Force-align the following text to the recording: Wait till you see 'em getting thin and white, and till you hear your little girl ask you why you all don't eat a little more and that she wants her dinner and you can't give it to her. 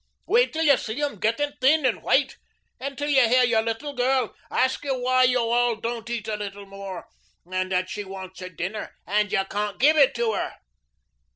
Wait 0.25 0.51
till 0.51 0.63
you 0.63 0.75
see 0.77 0.99
'em 0.99 1.19
getting 1.19 1.51
thin 1.61 1.85
and 1.85 2.01
white, 2.01 2.35
and 2.79 2.97
till 2.97 3.07
you 3.07 3.21
hear 3.27 3.43
your 3.43 3.61
little 3.61 3.93
girl 3.93 4.33
ask 4.49 4.83
you 4.83 4.97
why 4.99 5.21
you 5.21 5.37
all 5.39 5.75
don't 5.75 6.09
eat 6.09 6.27
a 6.27 6.35
little 6.35 6.65
more 6.65 7.07
and 7.51 7.71
that 7.71 7.87
she 7.87 8.03
wants 8.03 8.39
her 8.39 8.49
dinner 8.49 8.95
and 9.05 9.31
you 9.31 9.45
can't 9.45 9.77
give 9.79 9.97
it 9.97 10.15
to 10.15 10.33
her. 10.33 10.55